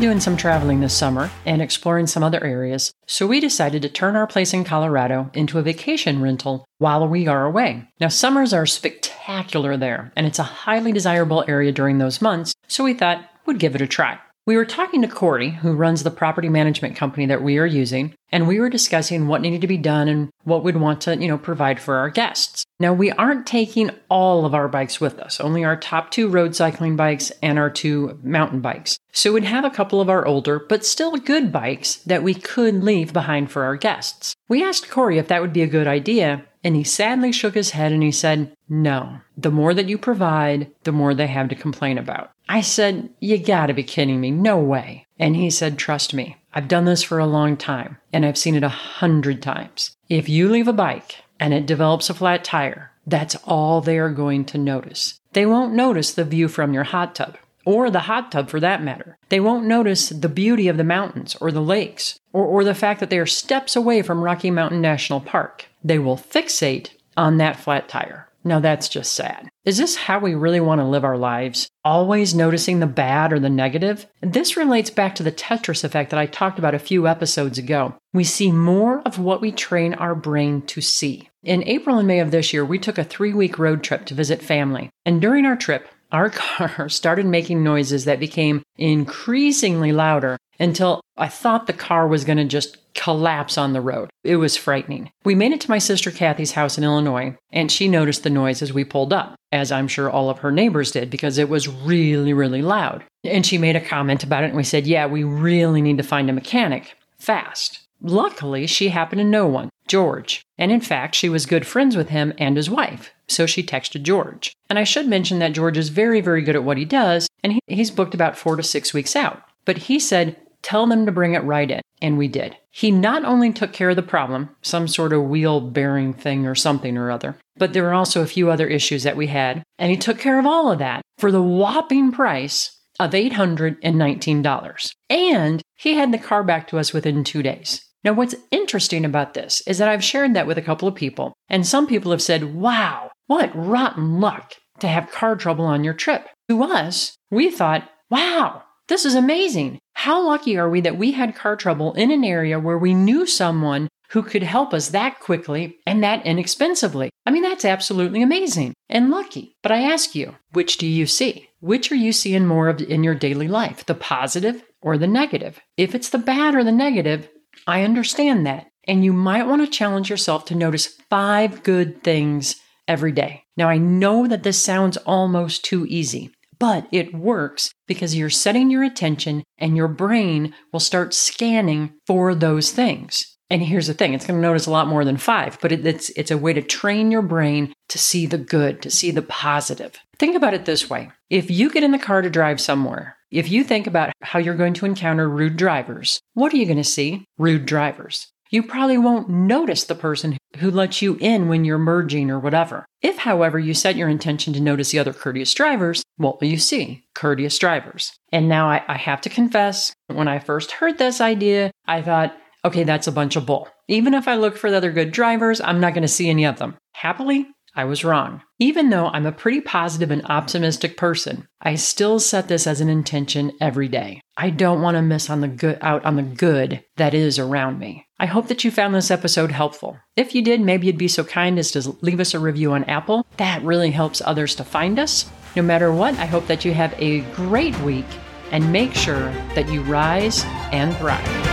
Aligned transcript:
Doing 0.00 0.18
some 0.18 0.36
traveling 0.36 0.80
this 0.80 0.96
summer 0.96 1.30
and 1.44 1.60
exploring 1.60 2.06
some 2.06 2.22
other 2.22 2.42
areas, 2.42 2.90
so 3.06 3.26
we 3.26 3.38
decided 3.38 3.82
to 3.82 3.88
turn 3.88 4.16
our 4.16 4.26
place 4.26 4.54
in 4.54 4.64
Colorado 4.64 5.30
into 5.34 5.58
a 5.58 5.62
vacation 5.62 6.22
rental 6.22 6.64
while 6.78 7.06
we 7.06 7.28
are 7.28 7.44
away. 7.44 7.86
Now, 8.00 8.08
summers 8.08 8.54
are 8.54 8.66
spectacular 8.66 9.76
there, 9.76 10.10
and 10.16 10.26
it's 10.26 10.38
a 10.38 10.44
highly 10.44 10.92
desirable 10.92 11.44
area 11.46 11.70
during 11.70 11.98
those 11.98 12.22
months, 12.22 12.54
so 12.66 12.82
we 12.82 12.94
thought 12.94 13.24
we'd 13.44 13.58
give 13.58 13.74
it 13.74 13.82
a 13.82 13.86
try. 13.86 14.18
We 14.50 14.56
were 14.56 14.64
talking 14.64 15.00
to 15.02 15.06
Corey, 15.06 15.50
who 15.50 15.74
runs 15.74 16.02
the 16.02 16.10
property 16.10 16.48
management 16.48 16.96
company 16.96 17.24
that 17.26 17.40
we 17.40 17.58
are 17.58 17.66
using, 17.66 18.14
and 18.32 18.48
we 18.48 18.58
were 18.58 18.68
discussing 18.68 19.28
what 19.28 19.42
needed 19.42 19.60
to 19.60 19.68
be 19.68 19.76
done 19.76 20.08
and 20.08 20.28
what 20.42 20.64
we'd 20.64 20.76
want 20.76 21.02
to, 21.02 21.16
you 21.16 21.28
know, 21.28 21.38
provide 21.38 21.78
for 21.78 21.94
our 21.94 22.10
guests. 22.10 22.64
Now, 22.80 22.92
we 22.92 23.12
aren't 23.12 23.46
taking 23.46 23.92
all 24.08 24.44
of 24.44 24.52
our 24.52 24.66
bikes 24.66 25.00
with 25.00 25.20
us, 25.20 25.38
only 25.38 25.62
our 25.62 25.76
top 25.76 26.10
two 26.10 26.28
road 26.28 26.56
cycling 26.56 26.96
bikes 26.96 27.30
and 27.40 27.60
our 27.60 27.70
two 27.70 28.18
mountain 28.24 28.60
bikes. 28.60 28.98
So 29.12 29.32
we'd 29.32 29.44
have 29.44 29.64
a 29.64 29.70
couple 29.70 30.00
of 30.00 30.10
our 30.10 30.26
older, 30.26 30.58
but 30.58 30.84
still 30.84 31.16
good 31.16 31.52
bikes 31.52 31.96
that 31.98 32.24
we 32.24 32.34
could 32.34 32.82
leave 32.82 33.12
behind 33.12 33.52
for 33.52 33.62
our 33.62 33.76
guests. 33.76 34.34
We 34.48 34.64
asked 34.64 34.90
Corey 34.90 35.18
if 35.18 35.28
that 35.28 35.42
would 35.42 35.52
be 35.52 35.62
a 35.62 35.68
good 35.68 35.86
idea, 35.86 36.44
and 36.62 36.76
he 36.76 36.84
sadly 36.84 37.32
shook 37.32 37.54
his 37.54 37.70
head 37.70 37.92
and 37.92 38.02
he 38.02 38.12
said, 38.12 38.56
No, 38.68 39.20
the 39.36 39.50
more 39.50 39.74
that 39.74 39.88
you 39.88 39.98
provide, 39.98 40.70
the 40.84 40.92
more 40.92 41.14
they 41.14 41.26
have 41.26 41.48
to 41.48 41.54
complain 41.54 41.98
about. 41.98 42.30
I 42.48 42.60
said, 42.60 43.10
You 43.20 43.38
gotta 43.38 43.74
be 43.74 43.82
kidding 43.82 44.20
me. 44.20 44.30
No 44.30 44.58
way. 44.58 45.06
And 45.18 45.36
he 45.36 45.50
said, 45.50 45.78
Trust 45.78 46.14
me. 46.14 46.36
I've 46.52 46.68
done 46.68 46.84
this 46.84 47.02
for 47.02 47.18
a 47.18 47.26
long 47.26 47.56
time 47.56 47.98
and 48.12 48.26
I've 48.26 48.38
seen 48.38 48.56
it 48.56 48.64
a 48.64 48.68
hundred 48.68 49.40
times. 49.42 49.96
If 50.08 50.28
you 50.28 50.48
leave 50.48 50.68
a 50.68 50.72
bike 50.72 51.16
and 51.38 51.54
it 51.54 51.66
develops 51.66 52.10
a 52.10 52.14
flat 52.14 52.42
tire, 52.42 52.90
that's 53.06 53.36
all 53.44 53.80
they 53.80 53.98
are 53.98 54.10
going 54.10 54.44
to 54.46 54.58
notice. 54.58 55.20
They 55.32 55.46
won't 55.46 55.74
notice 55.74 56.12
the 56.12 56.24
view 56.24 56.48
from 56.48 56.74
your 56.74 56.84
hot 56.84 57.14
tub 57.14 57.36
or 57.70 57.90
the 57.90 58.00
hot 58.00 58.32
tub 58.32 58.48
for 58.48 58.58
that 58.60 58.82
matter. 58.82 59.16
They 59.28 59.38
won't 59.38 59.66
notice 59.66 60.08
the 60.08 60.28
beauty 60.28 60.66
of 60.66 60.76
the 60.76 60.84
mountains 60.84 61.36
or 61.40 61.52
the 61.52 61.62
lakes 61.62 62.18
or, 62.32 62.44
or 62.44 62.64
the 62.64 62.74
fact 62.74 63.00
that 63.00 63.10
they 63.10 63.18
are 63.18 63.26
steps 63.26 63.76
away 63.76 64.02
from 64.02 64.24
Rocky 64.24 64.50
Mountain 64.50 64.80
National 64.80 65.20
Park. 65.20 65.66
They 65.84 65.98
will 65.98 66.16
fixate 66.16 66.90
on 67.16 67.36
that 67.36 67.56
flat 67.56 67.88
tire. 67.88 68.28
Now 68.42 68.58
that's 68.58 68.88
just 68.88 69.14
sad. 69.14 69.48
Is 69.64 69.76
this 69.76 69.94
how 69.94 70.18
we 70.18 70.34
really 70.34 70.60
want 70.60 70.80
to 70.80 70.86
live 70.86 71.04
our 71.04 71.18
lives? 71.18 71.68
Always 71.84 72.34
noticing 72.34 72.80
the 72.80 72.86
bad 72.86 73.32
or 73.32 73.38
the 73.38 73.50
negative? 73.50 74.06
This 74.22 74.56
relates 74.56 74.88
back 74.88 75.14
to 75.16 75.22
the 75.22 75.30
Tetris 75.30 75.84
effect 75.84 76.10
that 76.10 76.18
I 76.18 76.26
talked 76.26 76.58
about 76.58 76.74
a 76.74 76.78
few 76.78 77.06
episodes 77.06 77.58
ago. 77.58 77.94
We 78.14 78.24
see 78.24 78.50
more 78.50 79.02
of 79.02 79.18
what 79.18 79.42
we 79.42 79.52
train 79.52 79.92
our 79.94 80.14
brain 80.14 80.62
to 80.62 80.80
see. 80.80 81.28
In 81.42 81.62
April 81.68 81.98
and 81.98 82.08
May 82.08 82.20
of 82.20 82.30
this 82.30 82.52
year, 82.52 82.64
we 82.64 82.78
took 82.78 82.96
a 82.96 83.04
three 83.04 83.34
week 83.34 83.58
road 83.58 83.82
trip 83.82 84.06
to 84.06 84.14
visit 84.14 84.42
family. 84.42 84.90
And 85.04 85.20
during 85.20 85.44
our 85.44 85.56
trip, 85.56 85.86
our 86.12 86.30
car 86.30 86.88
started 86.90 87.26
making 87.26 87.62
noises 87.62 88.04
that 88.04 88.20
became 88.20 88.62
increasingly 88.76 89.92
louder 89.92 90.36
until 90.58 91.00
I 91.16 91.28
thought 91.28 91.66
the 91.66 91.72
car 91.72 92.06
was 92.06 92.24
going 92.24 92.38
to 92.38 92.44
just 92.44 92.76
collapse 92.94 93.56
on 93.56 93.72
the 93.72 93.80
road. 93.80 94.10
It 94.24 94.36
was 94.36 94.56
frightening. 94.56 95.10
We 95.24 95.34
made 95.34 95.52
it 95.52 95.60
to 95.62 95.70
my 95.70 95.78
sister 95.78 96.10
Kathy's 96.10 96.52
house 96.52 96.76
in 96.76 96.84
Illinois, 96.84 97.36
and 97.50 97.72
she 97.72 97.88
noticed 97.88 98.22
the 98.22 98.30
noise 98.30 98.62
as 98.62 98.72
we 98.72 98.84
pulled 98.84 99.12
up, 99.12 99.36
as 99.52 99.72
I'm 99.72 99.88
sure 99.88 100.10
all 100.10 100.28
of 100.28 100.40
her 100.40 100.52
neighbors 100.52 100.90
did, 100.90 101.08
because 101.08 101.38
it 101.38 101.48
was 101.48 101.68
really, 101.68 102.32
really 102.32 102.62
loud. 102.62 103.04
And 103.24 103.44
she 103.46 103.58
made 103.58 103.76
a 103.76 103.80
comment 103.80 104.22
about 104.22 104.44
it, 104.44 104.48
and 104.48 104.56
we 104.56 104.64
said, 104.64 104.86
Yeah, 104.86 105.06
we 105.06 105.24
really 105.24 105.80
need 105.80 105.96
to 105.96 106.02
find 106.02 106.28
a 106.28 106.34
mechanic 106.34 106.94
fast. 107.18 107.80
Luckily, 108.02 108.66
she 108.66 108.88
happened 108.88 109.20
to 109.20 109.24
know 109.24 109.46
one, 109.46 109.68
George. 109.86 110.42
And 110.56 110.72
in 110.72 110.80
fact, 110.80 111.14
she 111.14 111.28
was 111.28 111.46
good 111.46 111.66
friends 111.66 111.96
with 111.96 112.08
him 112.08 112.32
and 112.38 112.56
his 112.56 112.70
wife. 112.70 113.12
So 113.30 113.46
she 113.46 113.62
texted 113.62 114.02
George. 114.02 114.52
And 114.68 114.78
I 114.78 114.84
should 114.84 115.06
mention 115.06 115.38
that 115.38 115.52
George 115.52 115.78
is 115.78 115.88
very, 115.88 116.20
very 116.20 116.42
good 116.42 116.56
at 116.56 116.64
what 116.64 116.76
he 116.76 116.84
does, 116.84 117.28
and 117.44 117.52
he, 117.52 117.60
he's 117.68 117.90
booked 117.90 118.12
about 118.12 118.36
four 118.36 118.56
to 118.56 118.62
six 118.62 118.92
weeks 118.92 119.14
out. 119.14 119.42
But 119.64 119.78
he 119.78 120.00
said, 120.00 120.36
Tell 120.62 120.86
them 120.86 121.06
to 121.06 121.12
bring 121.12 121.34
it 121.34 121.44
right 121.44 121.70
in. 121.70 121.80
And 122.02 122.18
we 122.18 122.28
did. 122.28 122.56
He 122.70 122.90
not 122.90 123.24
only 123.24 123.52
took 123.52 123.72
care 123.72 123.90
of 123.90 123.96
the 123.96 124.02
problem, 124.02 124.50
some 124.62 124.88
sort 124.88 125.12
of 125.12 125.24
wheel 125.24 125.60
bearing 125.60 126.12
thing 126.12 126.46
or 126.46 126.54
something 126.54 126.98
or 126.98 127.10
other, 127.10 127.36
but 127.56 127.72
there 127.72 127.82
were 127.82 127.94
also 127.94 128.20
a 128.20 128.26
few 128.26 128.50
other 128.50 128.66
issues 128.66 129.04
that 129.04 129.16
we 129.16 129.28
had. 129.28 129.62
And 129.78 129.90
he 129.90 129.96
took 129.96 130.18
care 130.18 130.38
of 130.38 130.46
all 130.46 130.70
of 130.70 130.78
that 130.78 131.02
for 131.18 131.30
the 131.30 131.42
whopping 131.42 132.12
price 132.12 132.78
of 132.98 133.12
$819. 133.12 134.92
And 135.08 135.62
he 135.76 135.94
had 135.94 136.12
the 136.12 136.18
car 136.18 136.42
back 136.42 136.68
to 136.68 136.78
us 136.78 136.92
within 136.92 137.24
two 137.24 137.42
days. 137.42 137.82
Now, 138.02 138.14
what's 138.14 138.34
interesting 138.50 139.04
about 139.04 139.34
this 139.34 139.62
is 139.66 139.78
that 139.78 139.88
I've 139.88 140.04
shared 140.04 140.34
that 140.34 140.46
with 140.46 140.56
a 140.56 140.62
couple 140.62 140.88
of 140.88 140.94
people, 140.94 141.34
and 141.48 141.66
some 141.66 141.86
people 141.86 142.12
have 142.12 142.22
said, 142.22 142.54
wow, 142.54 143.10
what 143.30 143.54
rotten 143.54 144.18
luck 144.20 144.54
to 144.80 144.88
have 144.88 145.12
car 145.12 145.36
trouble 145.36 145.64
on 145.64 145.84
your 145.84 145.94
trip. 145.94 146.28
To 146.48 146.64
us, 146.64 147.16
we 147.30 147.48
thought, 147.48 147.88
wow, 148.10 148.64
this 148.88 149.04
is 149.04 149.14
amazing. 149.14 149.78
How 149.92 150.26
lucky 150.26 150.58
are 150.58 150.68
we 150.68 150.80
that 150.80 150.98
we 150.98 151.12
had 151.12 151.36
car 151.36 151.54
trouble 151.54 151.92
in 151.92 152.10
an 152.10 152.24
area 152.24 152.58
where 152.58 152.76
we 152.76 152.92
knew 152.92 153.26
someone 153.26 153.86
who 154.10 154.24
could 154.24 154.42
help 154.42 154.74
us 154.74 154.88
that 154.88 155.20
quickly 155.20 155.78
and 155.86 156.02
that 156.02 156.26
inexpensively? 156.26 157.08
I 157.24 157.30
mean, 157.30 157.44
that's 157.44 157.64
absolutely 157.64 158.20
amazing 158.20 158.74
and 158.88 159.12
lucky. 159.12 159.54
But 159.62 159.70
I 159.70 159.82
ask 159.82 160.16
you, 160.16 160.34
which 160.50 160.78
do 160.78 160.86
you 160.88 161.06
see? 161.06 161.50
Which 161.60 161.92
are 161.92 161.96
you 161.96 162.12
seeing 162.12 162.46
more 162.46 162.68
of 162.68 162.80
in 162.80 163.04
your 163.04 163.14
daily 163.14 163.46
life, 163.46 163.86
the 163.86 163.94
positive 163.94 164.64
or 164.82 164.98
the 164.98 165.06
negative? 165.06 165.60
If 165.76 165.94
it's 165.94 166.10
the 166.10 166.18
bad 166.18 166.56
or 166.56 166.64
the 166.64 166.72
negative, 166.72 167.28
I 167.64 167.84
understand 167.84 168.44
that. 168.48 168.66
And 168.88 169.04
you 169.04 169.12
might 169.12 169.46
want 169.46 169.64
to 169.64 169.70
challenge 169.70 170.10
yourself 170.10 170.46
to 170.46 170.56
notice 170.56 170.96
five 171.08 171.62
good 171.62 172.02
things 172.02 172.56
every 172.90 173.12
day. 173.12 173.44
Now, 173.56 173.68
I 173.68 173.78
know 173.78 174.26
that 174.26 174.42
this 174.42 174.60
sounds 174.60 174.96
almost 174.98 175.64
too 175.64 175.86
easy, 175.88 176.32
but 176.58 176.88
it 176.90 177.14
works 177.14 177.72
because 177.86 178.16
you're 178.16 178.30
setting 178.30 178.68
your 178.68 178.82
attention 178.82 179.44
and 179.58 179.76
your 179.76 179.86
brain 179.86 180.52
will 180.72 180.80
start 180.80 181.14
scanning 181.14 181.94
for 182.04 182.34
those 182.34 182.72
things. 182.72 183.36
And 183.48 183.62
here's 183.62 183.86
the 183.86 183.94
thing, 183.94 184.12
it's 184.12 184.26
going 184.26 184.38
to 184.38 184.46
notice 184.46 184.66
a 184.66 184.72
lot 184.72 184.88
more 184.88 185.04
than 185.04 185.16
five, 185.16 185.58
but 185.60 185.72
it, 185.72 185.86
it's, 185.86 186.10
it's 186.10 186.30
a 186.30 186.38
way 186.38 186.52
to 186.52 186.62
train 186.62 187.10
your 187.12 187.22
brain 187.22 187.72
to 187.88 187.98
see 187.98 188.26
the 188.26 188.38
good, 188.38 188.82
to 188.82 188.90
see 188.90 189.10
the 189.12 189.22
positive. 189.22 189.96
Think 190.18 190.36
about 190.36 190.54
it 190.54 190.64
this 190.64 190.90
way. 190.90 191.10
If 191.30 191.50
you 191.50 191.70
get 191.70 191.82
in 191.82 191.92
the 191.92 191.98
car 191.98 192.22
to 192.22 192.30
drive 192.30 192.60
somewhere, 192.60 193.16
if 193.30 193.50
you 193.50 193.62
think 193.62 193.86
about 193.86 194.12
how 194.22 194.40
you're 194.40 194.54
going 194.54 194.74
to 194.74 194.86
encounter 194.86 195.28
rude 195.28 195.56
drivers, 195.56 196.20
what 196.34 196.52
are 196.52 196.56
you 196.56 196.66
going 196.66 196.76
to 196.76 196.84
see? 196.84 197.24
Rude 197.38 197.66
drivers. 197.66 198.28
You 198.52 198.64
probably 198.64 198.98
won't 198.98 199.28
notice 199.28 199.84
the 199.84 199.94
person 199.94 200.36
who 200.58 200.72
lets 200.72 201.00
you 201.00 201.16
in 201.20 201.46
when 201.46 201.64
you're 201.64 201.78
merging 201.78 202.32
or 202.32 202.40
whatever. 202.40 202.84
If, 203.00 203.18
however, 203.18 203.60
you 203.60 203.74
set 203.74 203.94
your 203.94 204.08
intention 204.08 204.52
to 204.54 204.60
notice 204.60 204.90
the 204.90 204.98
other 204.98 205.12
courteous 205.12 205.54
drivers, 205.54 206.02
what 206.16 206.40
will 206.40 206.48
you 206.48 206.58
see? 206.58 207.04
Courteous 207.14 207.56
drivers. 207.60 208.12
And 208.32 208.48
now 208.48 208.68
I, 208.68 208.82
I 208.88 208.96
have 208.96 209.20
to 209.20 209.28
confess, 209.28 209.92
when 210.08 210.26
I 210.26 210.40
first 210.40 210.72
heard 210.72 210.98
this 210.98 211.20
idea, 211.20 211.70
I 211.86 212.02
thought, 212.02 212.36
okay, 212.64 212.82
that's 212.82 213.06
a 213.06 213.12
bunch 213.12 213.36
of 213.36 213.46
bull. 213.46 213.68
Even 213.86 214.14
if 214.14 214.26
I 214.26 214.34
look 214.34 214.56
for 214.56 214.68
the 214.68 214.78
other 214.78 214.90
good 214.90 215.12
drivers, 215.12 215.60
I'm 215.60 215.78
not 215.78 215.94
going 215.94 216.02
to 216.02 216.08
see 216.08 216.28
any 216.28 216.44
of 216.44 216.58
them. 216.58 216.76
Happily, 216.94 217.46
I 217.76 217.84
was 217.84 218.04
wrong. 218.04 218.42
Even 218.58 218.90
though 218.90 219.06
I'm 219.06 219.26
a 219.26 219.32
pretty 219.32 219.60
positive 219.60 220.10
and 220.10 220.26
optimistic 220.26 220.96
person, 220.96 221.46
I 221.60 221.76
still 221.76 222.18
set 222.18 222.48
this 222.48 222.66
as 222.66 222.80
an 222.80 222.88
intention 222.88 223.52
every 223.60 223.86
day. 223.86 224.20
I 224.36 224.50
don't 224.50 224.82
want 224.82 224.96
to 224.96 225.02
miss 225.02 225.30
on 225.30 225.40
the 225.40 225.48
good 225.48 225.78
out 225.80 226.04
on 226.04 226.16
the 226.16 226.22
good 226.22 226.82
that 226.96 227.14
is 227.14 227.38
around 227.38 227.78
me. 227.78 228.06
I 228.20 228.26
hope 228.26 228.48
that 228.48 228.64
you 228.64 228.70
found 228.70 228.94
this 228.94 229.10
episode 229.10 229.50
helpful. 229.50 229.98
If 230.14 230.34
you 230.34 230.42
did, 230.42 230.60
maybe 230.60 230.86
you'd 230.86 230.98
be 230.98 231.08
so 231.08 231.24
kind 231.24 231.58
as 231.58 231.70
to 231.70 231.96
leave 232.02 232.20
us 232.20 232.34
a 232.34 232.38
review 232.38 232.74
on 232.74 232.84
Apple. 232.84 233.26
That 233.38 233.62
really 233.62 233.90
helps 233.90 234.20
others 234.20 234.54
to 234.56 234.64
find 234.64 234.98
us. 234.98 235.30
No 235.56 235.62
matter 235.62 235.90
what, 235.90 236.14
I 236.16 236.26
hope 236.26 236.46
that 236.48 236.62
you 236.62 236.74
have 236.74 236.94
a 236.98 237.20
great 237.32 237.78
week 237.80 238.04
and 238.52 238.70
make 238.70 238.92
sure 238.92 239.32
that 239.54 239.70
you 239.70 239.80
rise 239.84 240.44
and 240.70 240.94
thrive. 240.98 241.49